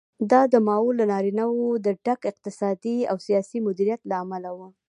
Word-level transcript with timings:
دا 0.31 0.41
د 0.53 0.55
ماوو 0.67 0.97
له 0.99 1.05
ناورینه 1.11 1.45
د 1.85 1.87
ډک 2.05 2.21
اقتصادي 2.31 2.97
او 3.11 3.15
سیاسي 3.27 3.57
مدیریت 3.67 4.01
له 4.09 4.15
امله 4.23 4.49
و. 4.57 4.59